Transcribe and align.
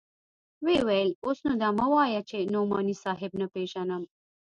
ويې 0.63 0.79
ويل 0.87 1.09
اوس 1.25 1.39
نو 1.45 1.53
دا 1.61 1.69
مه 1.79 1.87
وايه 1.93 2.21
چې 2.29 2.37
نعماني 2.53 2.95
صاحب 3.03 3.31
نه 3.41 3.47
پېژنم. 3.53 4.03